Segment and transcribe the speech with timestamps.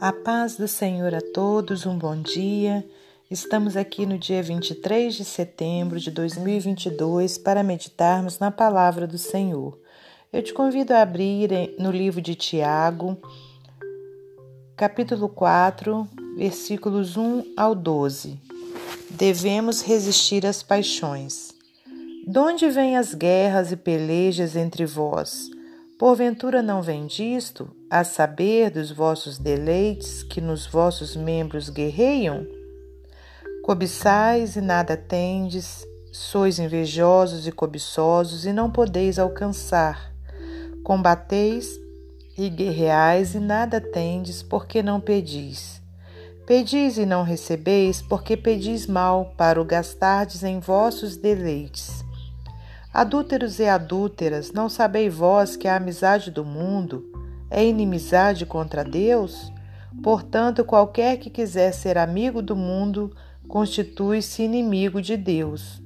[0.00, 2.88] A paz do Senhor a todos, um bom dia.
[3.28, 9.76] Estamos aqui no dia 23 de setembro de 2022 para meditarmos na palavra do Senhor.
[10.32, 13.20] Eu te convido a abrir no livro de Tiago,
[14.76, 18.40] capítulo 4, versículos 1 ao 12.
[19.10, 21.52] Devemos resistir às paixões.
[22.24, 25.50] De onde vêm as guerras e pelejas entre vós?
[25.98, 32.46] Porventura não vem disto, a saber dos vossos deleites que nos vossos membros guerreiam?
[33.64, 40.12] Cobiçais e nada tendes, sois invejosos e cobiçosos e não podeis alcançar.
[40.84, 41.78] Combateis
[42.36, 45.80] e guerreais e nada tendes, porque não pedis.
[46.46, 52.04] Pedis e não recebeis, porque pedis mal, para o gastardes em vossos deleites.
[52.92, 57.07] Adúlteros e adúlteras, não sabeis vós que a amizade do mundo
[57.50, 59.52] é inimizade contra Deus?
[60.02, 63.14] Portanto, qualquer que quiser ser amigo do mundo
[63.48, 65.82] constitui-se inimigo de Deus.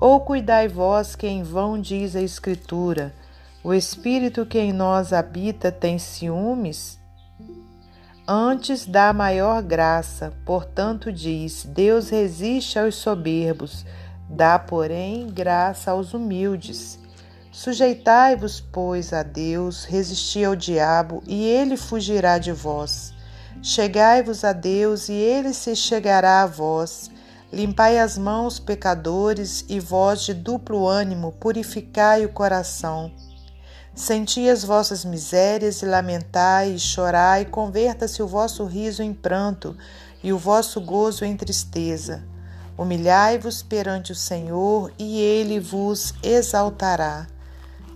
[0.00, 3.14] Ou cuidai vós que em vão diz a Escritura:
[3.62, 6.98] o Espírito que em nós habita tem ciúmes?
[8.26, 13.84] Antes dá maior graça, portanto diz: Deus resiste aos soberbos
[14.28, 16.98] Dá, porém, graça aos humildes.
[17.56, 23.14] Sujeitai-vos, pois, a Deus, resisti ao diabo, e ele fugirá de vós.
[23.62, 27.12] Chegai-vos a Deus, e ele se chegará a vós.
[27.52, 33.12] Limpai as mãos, pecadores, e vós de duplo ânimo, purificai o coração.
[33.94, 39.76] Senti as vossas misérias e lamentai e chorai, converta-se o vosso riso em pranto
[40.24, 42.24] e o vosso gozo em tristeza.
[42.76, 47.28] Humilhai-vos perante o Senhor e ele vos exaltará.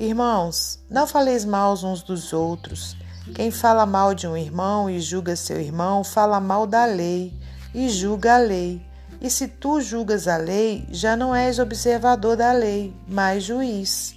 [0.00, 2.96] Irmãos, não faleis mal uns dos outros.
[3.34, 7.34] Quem fala mal de um irmão e julga seu irmão, fala mal da lei
[7.74, 8.80] e julga a lei.
[9.20, 14.14] E se tu julgas a lei, já não és observador da lei, mas juiz.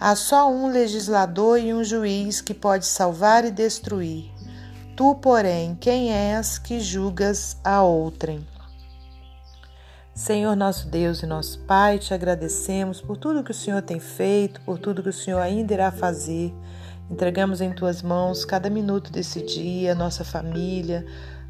[0.00, 4.30] Há só um legislador e um juiz que pode salvar e destruir.
[4.96, 8.46] Tu, porém, quem és que julgas a outrem?
[10.16, 14.62] Senhor nosso Deus e nosso Pai, te agradecemos por tudo que o Senhor tem feito,
[14.62, 16.54] por tudo que o Senhor ainda irá fazer.
[17.10, 21.04] Entregamos em tuas mãos cada minuto desse dia, nossa família,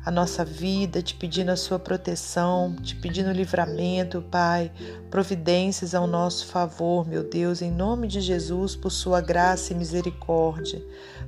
[0.07, 4.71] a nossa vida, te pedindo a sua proteção, te pedindo livramento, Pai,
[5.11, 10.81] providências ao nosso favor, meu Deus, em nome de Jesus, por sua graça e misericórdia.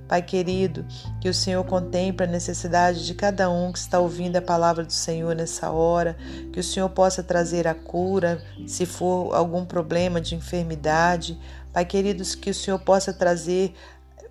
[0.06, 0.86] Pai querido,
[1.20, 4.92] que o Senhor contemple a necessidade de cada um que está ouvindo a palavra do
[4.92, 6.16] Senhor nessa hora,
[6.52, 11.36] que o Senhor possa trazer a cura, se for algum problema de enfermidade.
[11.72, 13.74] Pai queridos, que o Senhor possa trazer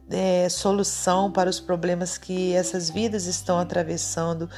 [0.09, 4.49] é, solução para os problemas que essas vidas estão atravessando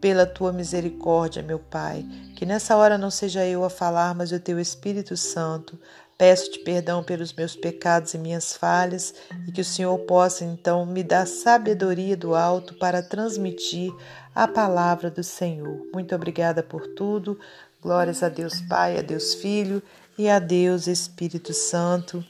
[0.00, 2.04] pela tua misericórdia, meu Pai.
[2.36, 5.78] Que nessa hora não seja eu a falar, mas o teu Espírito Santo.
[6.16, 9.14] Peço-te perdão pelos meus pecados e minhas falhas
[9.48, 13.92] e que o Senhor possa então me dar sabedoria do alto para transmitir
[14.34, 15.86] a palavra do Senhor.
[15.92, 17.38] Muito obrigada por tudo.
[17.82, 19.82] Glórias a Deus Pai, a Deus Filho
[20.16, 22.24] e a Deus Espírito Santo.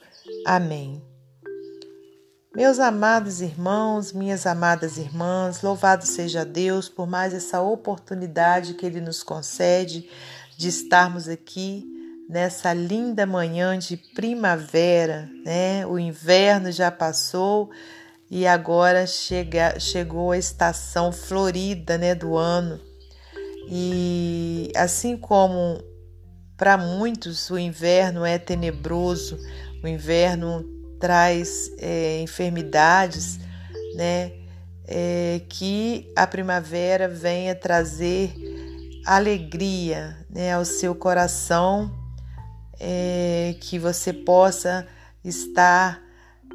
[0.47, 1.14] Amém.
[2.55, 9.01] Meus amados irmãos, minhas amadas irmãs, louvado seja Deus por mais essa oportunidade que Ele
[9.01, 10.09] nos concede
[10.57, 11.85] de estarmos aqui
[12.29, 15.85] nessa linda manhã de primavera, né?
[15.85, 17.73] O inverno já passou
[18.31, 22.81] e agora chega, chegou a estação florida, né, do ano.
[23.69, 25.83] E assim como
[26.57, 29.41] para muitos o inverno é tenebroso,
[29.83, 30.74] o inverno
[31.05, 33.39] traz é, enfermidades,
[33.95, 34.33] né?
[34.89, 38.33] É, que a primavera venha trazer
[39.05, 41.93] alegria né, ao seu coração,
[42.81, 44.87] é, que você possa
[45.23, 46.01] estar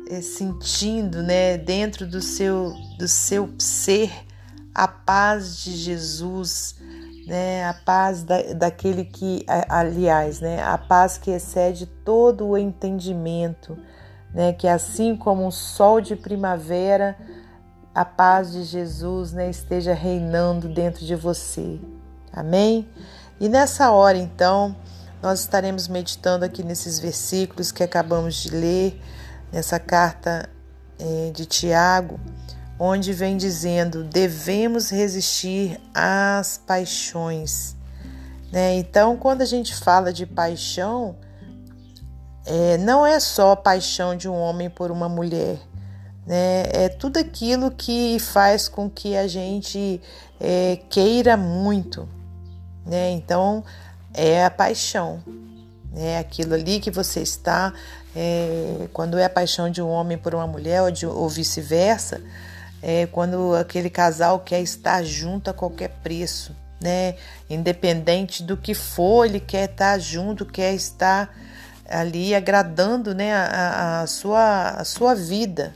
[0.10, 4.12] é, sentindo né, dentro do seu, do seu ser
[4.74, 6.76] a paz de Jesus,
[7.28, 13.78] né, a paz da, daquele que, aliás, né, a paz que excede todo o entendimento
[14.34, 14.54] né?
[14.54, 17.18] Que assim como o sol de primavera,
[17.94, 21.80] a paz de Jesus, né, esteja reinando dentro de você.
[22.32, 22.88] Amém?
[23.40, 24.76] E nessa hora, então,
[25.22, 29.02] nós estaremos meditando aqui nesses versículos que acabamos de ler,
[29.52, 30.50] nessa carta
[31.00, 32.20] eh, de Tiago,
[32.78, 37.76] onde vem dizendo: devemos resistir às paixões.
[38.52, 38.76] Né?
[38.76, 41.16] Então, quando a gente fala de paixão,
[42.46, 45.60] é, não é só a paixão de um homem por uma mulher,
[46.26, 46.64] né?
[46.72, 50.02] É tudo aquilo que faz com que a gente
[50.40, 52.08] é, queira muito,
[52.86, 53.12] né?
[53.12, 53.64] Então
[54.14, 55.24] é a paixão,
[55.92, 56.18] né?
[56.18, 57.74] Aquilo ali que você está,
[58.16, 62.22] é, quando é a paixão de um homem por uma mulher ou, ou vice-versa,
[62.82, 67.16] é quando aquele casal quer estar junto a qualquer preço, né?
[67.50, 71.30] Independente do que for, ele quer estar junto, quer estar
[71.90, 75.74] ali agradando, né, a, a sua a sua vida,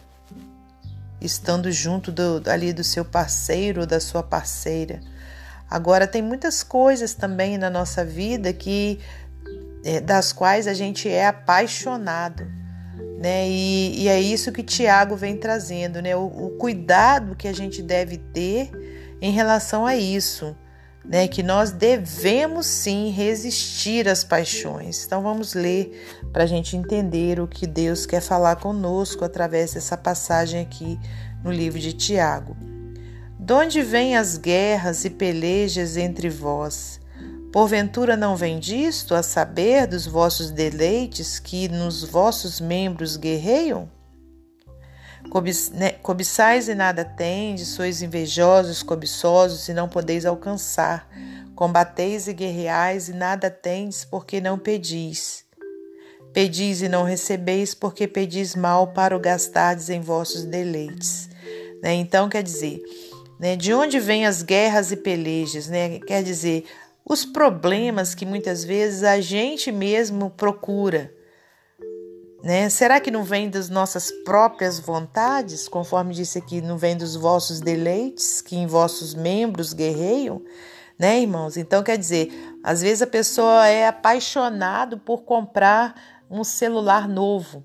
[1.19, 5.01] estando junto do, ali do seu parceiro ou da sua parceira.
[5.69, 8.99] Agora tem muitas coisas também na nossa vida que
[9.83, 12.45] é, das quais a gente é apaixonado,
[13.17, 13.47] né?
[13.47, 16.15] E, e é isso que Tiago vem trazendo, né?
[16.15, 18.69] O, o cuidado que a gente deve ter
[19.21, 20.55] em relação a isso,
[21.03, 21.27] né?
[21.27, 25.05] Que nós devemos sim resistir às paixões.
[25.05, 29.97] Então vamos ler para a gente entender o que Deus quer falar conosco através dessa
[29.97, 30.99] passagem aqui
[31.43, 32.55] no livro de Tiago.
[33.37, 37.01] De onde vêm as guerras e pelejas entre vós?
[37.51, 43.87] Porventura não vem disto, a saber dos vossos deleites que nos vossos membros guerreiam?
[45.73, 51.07] Né, cobiçais e nada tendes, sois invejosos, cobiçosos e não podeis alcançar.
[51.55, 55.45] Combateis e guerreais e nada tendes, porque não pedis.
[56.33, 61.29] Pedis e não recebeis, porque pedis mal para o gastardes em vossos deleites.
[61.81, 61.93] Né?
[61.93, 62.81] Então, quer dizer,
[63.39, 65.67] né, de onde vêm as guerras e pelejas?
[65.67, 65.99] Né?
[65.99, 66.65] Quer dizer,
[67.05, 71.13] os problemas que muitas vezes a gente mesmo procura.
[72.43, 72.69] Né?
[72.69, 77.61] Será que não vem das nossas próprias vontades, conforme disse aqui, não vem dos vossos
[77.61, 80.41] deleites, que em vossos membros guerreiam?
[80.99, 81.55] Né, irmãos?
[81.57, 82.29] Então, quer dizer,
[82.63, 85.95] às vezes a pessoa é apaixonado por comprar
[86.29, 87.63] um celular novo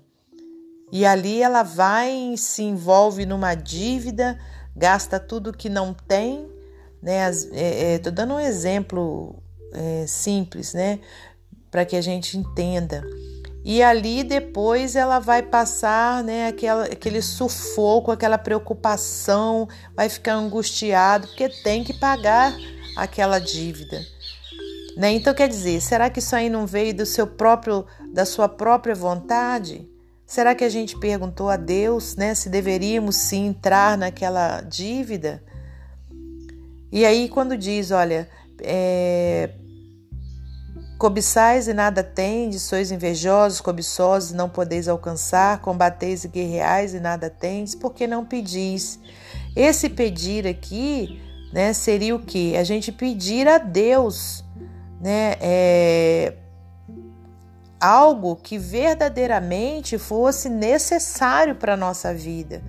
[0.91, 4.39] e ali ela vai se envolve numa dívida,
[4.75, 6.49] gasta tudo que não tem
[7.01, 7.29] né?
[7.29, 9.35] Estou é, é, dando um exemplo
[9.73, 10.99] é, simples, né?
[11.71, 13.03] Para que a gente entenda.
[13.63, 21.27] E ali depois ela vai passar né, aquela, aquele sufoco, aquela preocupação, vai ficar angustiado,
[21.27, 22.55] porque tem que pagar
[22.95, 24.01] aquela dívida.
[24.95, 25.11] Né?
[25.11, 28.95] Então quer dizer, será que isso aí não veio do seu próprio, da sua própria
[28.95, 29.89] vontade?
[30.25, 35.43] Será que a gente perguntou a Deus né, se deveríamos sim entrar naquela dívida?
[36.91, 38.27] E aí, quando diz, olha,
[38.61, 39.51] é,
[40.99, 47.29] cobiçais e nada tendes, sois invejosos, cobiçosos, não podeis alcançar, combateis e guerreais e nada
[47.29, 48.99] tendes, porque não pedis.
[49.55, 51.21] Esse pedir aqui,
[51.53, 52.57] né, seria o que?
[52.57, 54.43] A gente pedir a Deus,
[54.99, 56.33] né, é,
[57.79, 62.61] algo que verdadeiramente fosse necessário para a nossa vida.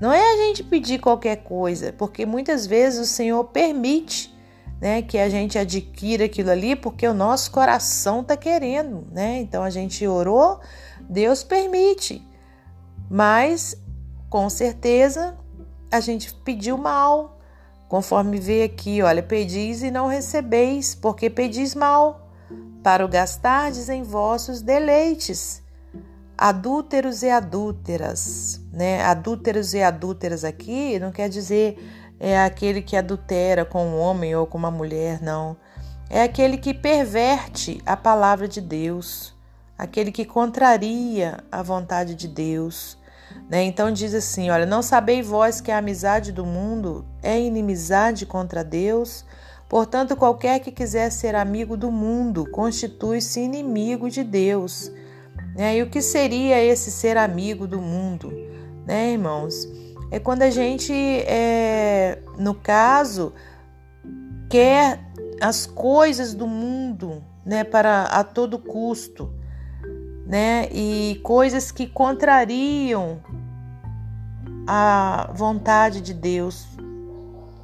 [0.00, 4.36] Não é a gente pedir qualquer coisa, porque muitas vezes o Senhor permite
[4.80, 9.06] né, que a gente adquira aquilo ali porque o nosso coração está querendo.
[9.10, 9.40] Né?
[9.40, 10.60] Então a gente orou,
[11.08, 12.26] Deus permite.
[13.10, 13.76] Mas,
[14.28, 15.36] com certeza,
[15.90, 17.38] a gente pediu mal.
[17.88, 22.28] Conforme vê aqui, olha, pedis e não recebeis, porque pedis mal,
[22.82, 25.62] para o gastardes em vossos deleites
[26.38, 29.02] adúlteros e adúlteras, né?
[29.02, 31.76] Adúlteros e adúlteras aqui não quer dizer
[32.20, 35.56] é aquele que adultera com um homem ou com uma mulher, não.
[36.10, 39.34] É aquele que perverte a palavra de Deus,
[39.76, 42.98] aquele que contraria a vontade de Deus.
[43.48, 43.62] Né?
[43.64, 48.64] Então diz assim: olha, não sabeis vós que a amizade do mundo é inimizade contra
[48.64, 49.24] Deus?
[49.68, 54.90] Portanto, qualquer que quiser ser amigo do mundo constitui-se inimigo de Deus.
[55.54, 55.76] Né?
[55.76, 58.32] E o que seria esse ser amigo do mundo,
[58.86, 59.68] né, irmãos?
[60.10, 63.32] É quando a gente, é, no caso,
[64.48, 65.00] quer
[65.40, 69.32] as coisas do mundo, né, para a todo custo,
[70.26, 73.20] né, e coisas que contrariam
[74.66, 76.66] a vontade de Deus.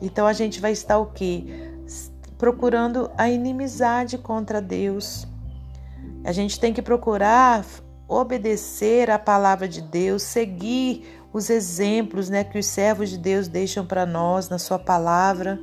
[0.00, 1.44] Então a gente vai estar o quê?
[2.36, 5.26] Procurando a inimizade contra Deus.
[6.24, 7.64] A gente tem que procurar
[8.06, 13.84] obedecer a palavra de Deus, seguir os exemplos né, que os servos de Deus deixam
[13.84, 15.60] para nós na sua palavra,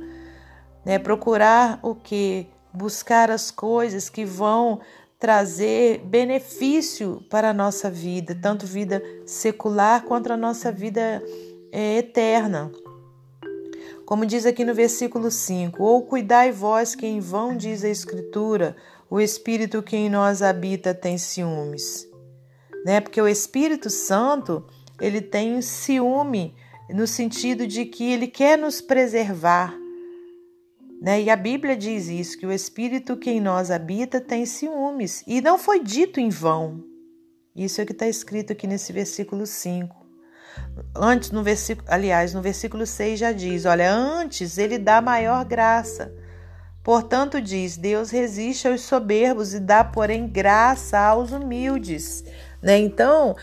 [0.84, 2.46] né, procurar o que?
[2.74, 4.80] Buscar as coisas que vão
[5.18, 11.22] trazer benefício para a nossa vida, tanto vida secular quanto a nossa vida
[11.70, 12.70] é, eterna.
[14.04, 18.76] Como diz aqui no versículo 5: Ou cuidai vós que em vão diz a Escritura,
[19.08, 22.10] o Espírito que em nós habita tem ciúmes
[22.84, 23.00] né?
[23.00, 24.64] Porque o Espírito Santo,
[25.02, 26.54] ele tem ciúme
[26.88, 29.74] no sentido de que ele quer nos preservar.
[31.00, 31.22] Né?
[31.22, 35.24] E a Bíblia diz isso, que o Espírito que em nós habita tem ciúmes.
[35.26, 36.84] E não foi dito em vão.
[37.56, 40.00] Isso é o que está escrito aqui nesse versículo 5.
[40.94, 46.14] Antes, no versículo, aliás, no versículo 6 já diz: olha, antes ele dá maior graça.
[46.84, 52.24] Portanto, diz: Deus resiste aos soberbos e dá, porém, graça aos humildes.
[52.62, 52.78] Né?
[52.78, 53.34] Então,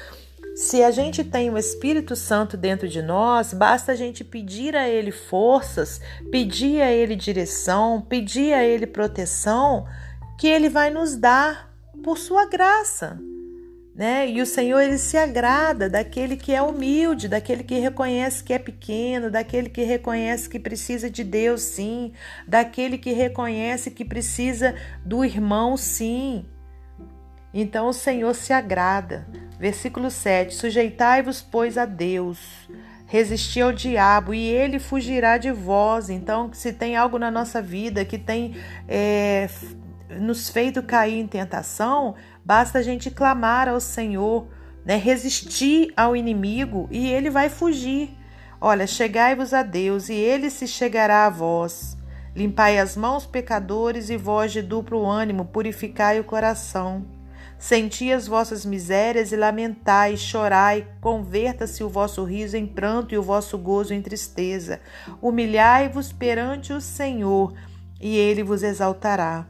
[0.60, 4.90] se a gente tem o Espírito Santo dentro de nós, basta a gente pedir a
[4.90, 9.88] Ele forças, pedir a Ele direção, pedir a Ele proteção,
[10.38, 11.74] que Ele vai nos dar
[12.04, 13.18] por Sua graça.
[13.96, 14.30] Né?
[14.30, 18.60] E o Senhor ele se agrada daquele que é humilde, daquele que reconhece que é
[18.60, 22.12] pequeno, daquele que reconhece que precisa de Deus, sim,
[22.46, 24.76] daquele que reconhece que precisa
[25.06, 26.46] do irmão, sim.
[27.54, 29.26] Então o Senhor se agrada.
[29.60, 32.40] Versículo 7: Sujeitai-vos, pois, a Deus,
[33.06, 36.10] resisti ao diabo e ele fugirá de vós.
[36.10, 38.56] Então, se tem algo na nossa vida que tem
[38.88, 39.50] é,
[40.10, 44.48] nos feito cair em tentação, basta a gente clamar ao Senhor,
[44.86, 44.96] né?
[44.96, 48.18] resistir ao inimigo e ele vai fugir.
[48.62, 51.98] Olha, chegai-vos a Deus e ele se chegará a vós.
[52.36, 57.19] Limpai as mãos, pecadores, e vós de duplo ânimo, purificai o coração.
[57.60, 63.22] Senti as vossas misérias e lamentai, chorai, converta-se o vosso riso em pranto e o
[63.22, 64.80] vosso gozo em tristeza.
[65.22, 67.54] Humilhai-vos perante o Senhor,
[68.00, 69.46] e ele vos exaltará.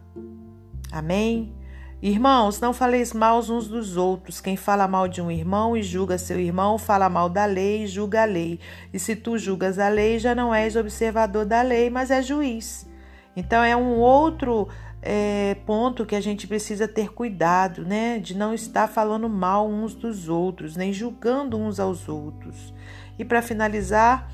[0.92, 1.54] Amém?
[2.02, 4.42] Irmãos, não faleis mal uns dos outros.
[4.42, 7.88] Quem fala mal de um irmão e julga seu irmão, fala mal da lei e
[7.88, 8.60] julga a lei.
[8.92, 12.90] E se tu julgas a lei, já não és observador da lei, mas é juiz.
[13.36, 14.68] Então é um outro
[15.02, 18.20] é, ponto que a gente precisa ter cuidado, né?
[18.20, 22.74] De não estar falando mal uns dos outros, nem julgando uns aos outros.
[23.18, 24.30] E para finalizar,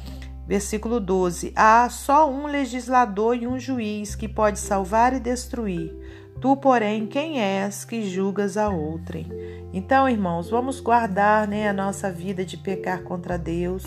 [0.47, 5.93] versículo 12: há só um legislador e um juiz que pode salvar e destruir.
[6.41, 9.27] Tu, porém, quem és que julgas a outrem?
[9.71, 13.85] Então, irmãos, vamos guardar né, a nossa vida de pecar contra Deus,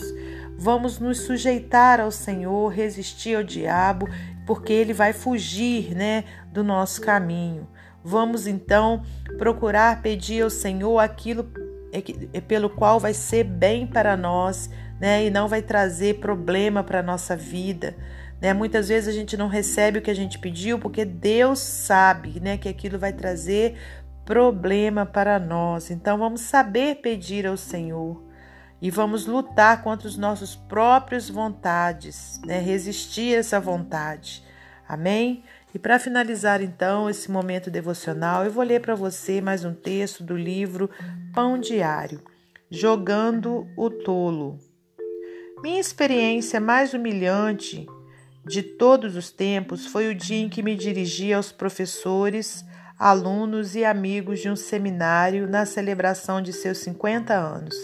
[0.57, 4.07] vamos nos sujeitar ao Senhor, resistir ao diabo,
[4.49, 7.67] porque ele vai fugir né, do nosso caminho.
[8.03, 9.03] Vamos então
[9.37, 11.47] procurar pedir ao Senhor aquilo
[11.93, 12.01] é
[12.33, 14.67] é pelo qual vai ser bem para nós,
[14.99, 17.95] né, e não vai trazer problema para a nossa vida.
[18.41, 18.51] Né?
[18.51, 22.57] Muitas vezes a gente não recebe o que a gente pediu porque Deus sabe né,
[22.57, 23.77] que aquilo vai trazer
[24.25, 25.91] problema para nós.
[25.91, 28.27] Então vamos saber pedir ao Senhor
[28.81, 32.59] e vamos lutar contra os nossos próprios vontades, né?
[32.59, 34.43] resistir a essa vontade.
[34.87, 35.43] Amém?
[35.73, 40.23] E para finalizar então esse momento devocional, eu vou ler para você mais um texto
[40.23, 40.89] do livro
[41.33, 42.21] Pão Diário,
[42.71, 44.57] Jogando o Tolo.
[45.61, 47.85] Minha experiência mais humilhante
[48.45, 52.65] de todos os tempos foi o dia em que me dirigi aos professores,
[52.97, 57.75] alunos e amigos de um seminário na celebração de seus 50 anos.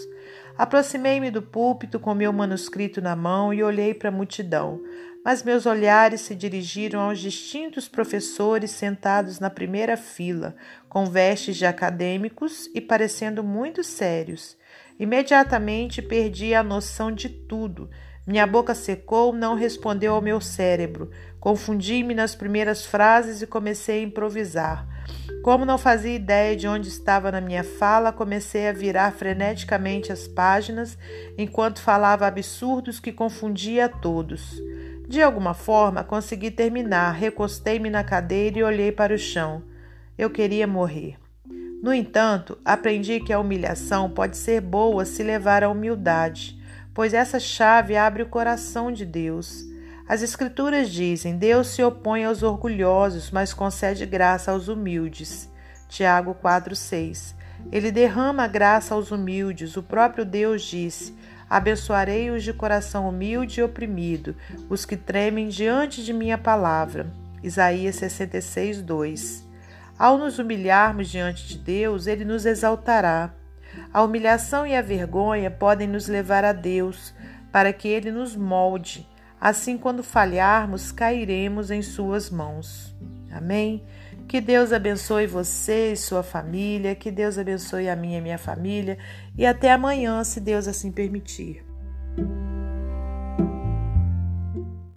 [0.58, 4.80] Aproximei-me do púlpito com meu manuscrito na mão e olhei para a multidão,
[5.24, 10.56] mas meus olhares se dirigiram aos distintos professores sentados na primeira fila,
[10.88, 14.56] com vestes de acadêmicos e parecendo muito sérios.
[14.98, 17.90] Imediatamente perdi a noção de tudo
[18.26, 21.12] minha boca secou, não respondeu ao meu cérebro.
[21.38, 24.84] Confundi-me nas primeiras frases e comecei a improvisar.
[25.46, 30.26] Como não fazia ideia de onde estava na minha fala, comecei a virar freneticamente as
[30.26, 30.98] páginas
[31.38, 34.60] enquanto falava absurdos que confundia a todos.
[35.06, 39.62] De alguma forma, consegui terminar, recostei-me na cadeira e olhei para o chão.
[40.18, 41.16] Eu queria morrer.
[41.80, 46.56] No entanto, aprendi que a humilhação pode ser boa se levar à humildade
[46.96, 49.66] pois essa chave abre o coração de Deus.
[50.08, 55.50] As Escrituras dizem: Deus se opõe aos orgulhosos, mas concede graça aos humildes.
[55.88, 57.34] Tiago 4,6
[57.72, 59.76] Ele derrama graça aos humildes.
[59.76, 61.16] O próprio Deus disse:
[61.50, 64.36] Abençoarei os de coração humilde e oprimido,
[64.68, 67.06] os que tremem diante de minha palavra.
[67.42, 69.46] Isaías 66, 2.
[69.98, 73.32] Ao nos humilharmos diante de Deus, ele nos exaltará.
[73.92, 77.14] A humilhação e a vergonha podem nos levar a Deus,
[77.50, 79.06] para que Ele nos molde.
[79.40, 82.94] Assim, quando falharmos, cairemos em Suas mãos.
[83.30, 83.84] Amém?
[84.28, 88.98] Que Deus abençoe você e sua família, que Deus abençoe a minha e minha família,
[89.38, 91.64] e até amanhã, se Deus assim permitir.